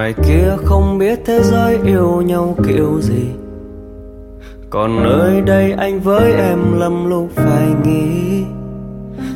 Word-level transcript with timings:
ngoài 0.00 0.14
kia 0.26 0.56
không 0.64 0.98
biết 0.98 1.20
thế 1.24 1.42
giới 1.42 1.78
yêu 1.84 2.22
nhau 2.22 2.56
kiểu 2.68 3.00
gì. 3.00 3.24
Còn 4.70 5.02
nơi 5.02 5.40
đây 5.40 5.72
anh 5.72 6.00
với 6.00 6.32
em 6.32 6.58
lầm 6.78 7.10
lúc 7.10 7.28
phải 7.34 7.66
nghĩ. 7.84 8.42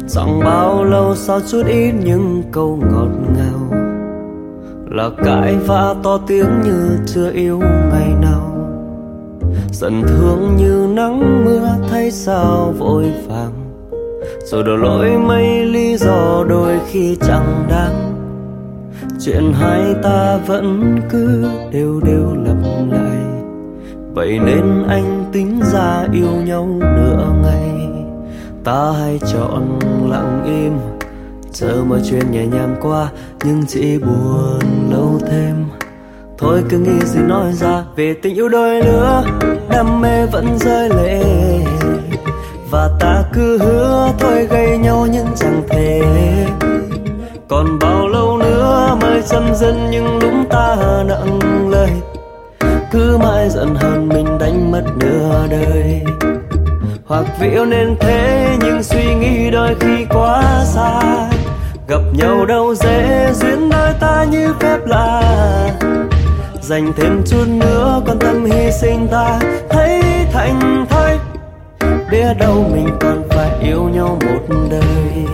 Chẳng 0.08 0.40
bao 0.44 0.84
lâu 0.84 1.14
sau 1.14 1.40
chút 1.50 1.62
ít 1.66 1.92
những 2.04 2.42
câu 2.52 2.78
ngọt 2.92 3.08
ngào. 3.36 3.80
Là 4.90 5.10
cãi 5.24 5.56
vã 5.66 5.94
to 6.02 6.18
tiếng 6.26 6.60
như 6.64 6.98
chưa 7.06 7.30
yêu 7.30 7.58
ngày 7.90 8.08
nào. 8.20 8.56
Giận 9.72 10.02
thương 10.06 10.56
như 10.56 10.86
nắng 10.90 11.44
mưa 11.44 11.68
thấy 11.90 12.10
sao 12.10 12.74
vội 12.78 13.12
vàng. 13.28 13.52
Rồi 14.44 14.62
đổ 14.62 14.76
lỗi 14.76 15.18
mấy 15.18 15.64
lý 15.64 15.96
do 15.96 16.44
đôi 16.48 16.78
khi 16.90 17.16
chẳng 17.20 17.66
đáng 17.68 18.13
chuyện 19.20 19.52
hai 19.52 19.94
ta 20.02 20.38
vẫn 20.46 20.98
cứ 21.10 21.50
đều 21.72 22.00
đều 22.00 22.36
lặp 22.46 22.56
lại. 22.90 23.18
Vậy 24.14 24.38
nên 24.44 24.84
anh 24.88 25.24
tính 25.32 25.60
ra 25.72 26.06
yêu 26.12 26.30
nhau 26.46 26.68
nửa 26.80 27.32
ngày. 27.42 27.88
Ta 28.64 28.92
hay 29.00 29.18
chọn 29.32 29.78
lặng 30.10 30.42
im, 30.46 30.72
chờ 31.52 31.84
mọi 31.88 32.00
chuyện 32.10 32.30
nhẹ 32.30 32.46
nhàng 32.46 32.76
qua, 32.82 33.08
nhưng 33.44 33.64
chỉ 33.68 33.98
buồn 33.98 34.90
lâu 34.90 35.18
thêm. 35.30 35.64
Thôi 36.38 36.62
cứ 36.68 36.78
nghĩ 36.78 37.00
gì 37.04 37.20
nói 37.20 37.52
ra 37.52 37.84
về 37.96 38.14
tình 38.22 38.34
yêu 38.34 38.48
đôi 38.48 38.82
lứa, 38.82 39.24
đam 39.68 40.00
mê 40.00 40.26
vẫn 40.26 40.58
rơi 40.58 40.88
lệ. 40.88 41.24
Và 42.70 42.90
ta 43.00 43.22
cứ 43.32 43.58
hứa 43.58 44.12
thôi 44.18 44.46
gây 44.50 44.78
nhau 44.78 45.06
nhưng 45.12 45.26
chẳng 45.36 45.62
thể. 45.68 46.02
Còn 47.48 47.78
nữa 49.24 49.54
dân 49.54 49.88
nhưng 49.90 50.18
lúng 50.18 50.44
ta 50.50 50.76
nặng 51.06 51.68
lời. 51.70 51.90
Cứ 52.90 53.18
mãi 53.18 53.48
giận 53.50 53.74
hờn 53.74 54.08
mình 54.08 54.38
đánh 54.38 54.70
mất 54.70 54.82
nửa 54.96 55.46
đời. 55.50 56.02
Hoặc 57.06 57.24
vì 57.40 57.50
yêu 57.50 57.64
nên 57.64 57.96
thế 58.00 58.48
nhưng 58.60 58.82
suy 58.82 59.14
nghĩ 59.14 59.50
đôi 59.50 59.74
khi 59.80 60.06
quá 60.10 60.42
xa 60.64 61.00
gặp 61.88 62.00
nhau 62.12 62.46
đâu 62.46 62.74
dễ 62.74 63.30
duyên 63.34 63.68
đôi 63.68 63.94
ta 64.00 64.24
như 64.30 64.54
phép 64.60 64.78
lạ. 64.86 65.22
Dành 66.60 66.92
thêm 66.96 67.22
chút 67.26 67.44
nữa 67.48 68.02
con 68.06 68.18
tâm 68.18 68.44
hy 68.44 68.70
sinh 68.80 69.08
ta. 69.08 69.40
Thấy 69.70 70.02
thành 70.32 70.86
thơi 70.90 71.18
biết 72.10 72.34
đâu 72.38 72.64
mình 72.72 72.88
còn 73.00 73.22
phải 73.30 73.50
yêu 73.62 73.88
nhau 73.94 74.18
một 74.24 74.54
đời 74.70 75.33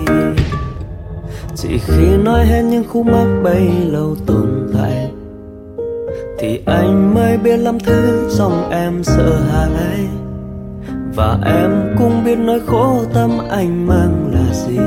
chỉ 1.62 1.78
khi 1.78 2.16
nói 2.16 2.46
hết 2.46 2.62
những 2.62 2.84
khúc 2.88 3.06
mắc 3.06 3.26
bấy 3.42 3.68
lâu 3.86 4.16
tồn 4.26 4.70
tại, 4.74 5.10
thì 6.38 6.60
anh 6.66 7.14
mới 7.14 7.38
biết 7.38 7.56
lắm 7.56 7.78
thứ 7.80 8.30
trong 8.38 8.70
em 8.70 9.04
sợ 9.04 9.40
hãi. 9.52 10.08
Và 11.14 11.38
em 11.46 11.70
cũng 11.98 12.24
biết 12.24 12.38
nỗi 12.38 12.60
khổ 12.66 13.00
tâm 13.14 13.30
anh 13.50 13.86
mang 13.86 14.30
là 14.32 14.54
gì. 14.54 14.78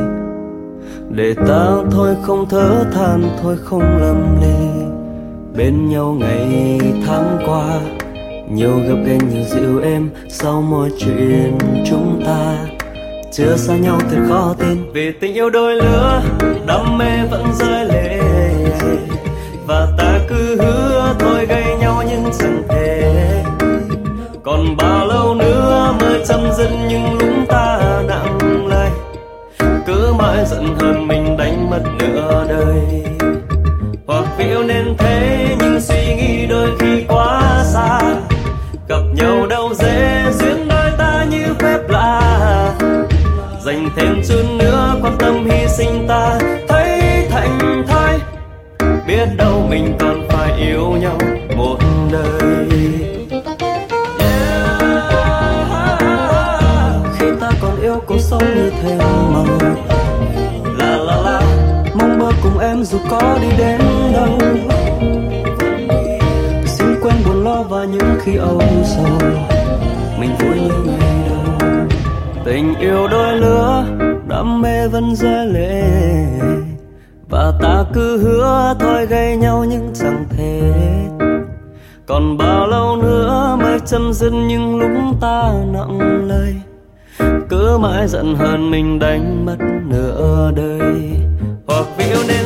Để 1.09 1.33
ta 1.47 1.77
thôi 1.91 2.15
không 2.21 2.45
thở 2.49 2.85
than, 2.93 3.23
thôi 3.41 3.57
không 3.63 3.97
lầm 4.01 4.37
lì. 4.41 4.83
Bên 5.57 5.89
nhau 5.89 6.15
ngày 6.19 6.79
tháng 7.05 7.37
qua, 7.45 7.79
nhiều 8.51 8.73
gặp 8.87 8.97
gỡ 9.05 9.13
nhiều 9.31 9.43
dịu 9.53 9.79
êm 9.79 10.09
sau 10.29 10.61
mọi 10.61 10.89
chuyện 10.99 11.57
chúng 11.85 12.21
ta 12.25 12.57
chưa 13.35 13.57
xa 13.57 13.75
nhau 13.75 13.99
thật 14.09 14.17
khó 14.29 14.55
tin. 14.59 14.91
Vì 14.93 15.11
tình 15.11 15.33
yêu 15.33 15.49
đôi 15.49 15.75
lứa, 15.75 16.21
đam 16.67 16.97
mê 16.97 17.25
vẫn 17.31 17.43
rơi 17.59 17.85
lệ. 17.85 18.19
Và 19.67 19.87
ta 19.97 20.19
cứ 20.29 20.57
hứa 20.61 21.15
thôi 21.19 21.45
gây 21.45 21.63
nhau 21.79 22.03
nhưng 22.09 22.31
chẳng 22.39 22.63
thể. 22.69 23.13
Còn 24.43 24.77
bao 24.77 25.07
lâu 25.07 25.35
nữa 25.35 25.93
mới 26.01 26.25
chấm 26.25 26.39
dứt 26.57 26.69
những 26.89 27.17
lúc 27.19 27.47
ta 27.47 27.79
nặng 28.07 28.67
lời. 28.67 28.89
Cứ 29.85 30.13
mãi 30.19 30.45
giận 30.45 30.75
hơn 30.79 31.07
mình 31.07 31.37
đánh 31.37 31.69
mất 31.69 31.83
nữa 31.99 32.12
dành 43.73 43.89
thêm 43.95 44.21
chút 44.27 44.43
nữa, 44.59 44.95
quan 45.01 45.17
tâm 45.17 45.45
hy 45.45 45.67
sinh 45.67 46.07
ta, 46.07 46.39
thấy 46.67 46.99
thành 47.29 47.83
thai. 47.87 48.19
Biết 49.07 49.25
đâu 49.37 49.67
mình 49.69 49.97
còn 49.99 50.27
phải 50.29 50.53
yêu 50.57 50.91
nhau 50.91 51.17
một 51.57 51.77
đời. 52.11 52.67
Khi 57.17 57.25
ta 57.41 57.51
còn 57.61 57.81
yêu 57.81 58.01
cuộc 58.07 58.19
sống 58.19 58.43
như 58.55 58.71
thế 58.81 58.97
màu 59.33 59.45
la 60.77 60.97
la 60.97 61.15
la. 61.15 61.41
Mong 61.93 62.19
mơ 62.19 62.31
cùng 62.43 62.59
em 62.59 62.83
dù 62.83 62.97
có 63.09 63.37
đi 63.41 63.47
đến 63.57 63.79
đâu. 64.13 64.39
Xin 66.65 66.95
quên 67.01 67.15
buồn 67.25 67.43
lo 67.43 67.63
và 67.63 67.85
những 67.85 68.17
khi 68.23 68.35
âu 68.35 68.61
sầu 68.83 69.22
tình 72.45 72.75
yêu 72.79 73.07
đôi 73.07 73.37
lứa, 73.37 73.85
đam 74.27 74.61
mê 74.61 74.87
vẫn 74.87 75.15
dễ 75.15 75.45
lệ 75.45 75.83
và 77.29 77.53
ta 77.61 77.83
cứ 77.93 78.17
hứa 78.17 78.75
thôi 78.79 79.05
gây 79.05 79.37
nhau 79.37 79.65
nhưng 79.69 79.91
chẳng 79.93 80.25
thể. 80.29 80.73
Còn 82.05 82.37
bao 82.37 82.67
lâu 82.67 82.95
nữa 82.95 83.57
mới 83.61 83.79
chấm 83.85 84.13
dứt 84.13 84.33
những 84.33 84.79
lúc 84.79 85.21
ta 85.21 85.53
nặng 85.73 86.27
lời? 86.27 86.55
Cứ 87.49 87.77
mãi 87.77 88.07
giận 88.07 88.35
hờn 88.35 88.71
mình 88.71 88.99
đánh 88.99 89.45
mất 89.45 89.57
nửa 89.89 90.51
đời. 90.55 91.11
Hoặc 91.67 91.85
vì 91.97 92.05
yêu 92.05 92.21
nên 92.27 92.45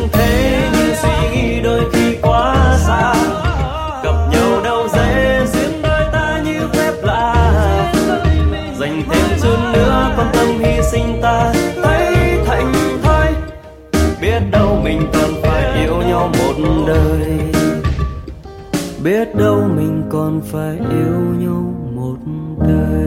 sinh 10.92 11.20
ta, 11.22 11.54
thấy 11.84 12.16
thành 12.46 12.74
thơi 13.04 13.34
biết 14.22 14.40
đâu 14.52 14.82
mình 14.84 15.02
còn 15.14 15.30
phải 15.44 15.82
yêu 15.82 15.98
nhau 15.98 16.32
một 16.40 16.54
đời. 16.88 17.40
Biết 19.04 19.36
đâu 19.36 19.70
mình 19.76 20.04
còn 20.10 20.42
phải 20.52 20.76
yêu 20.76 21.22
nhau 21.40 21.74
một 21.96 22.18
đời. 22.60 23.07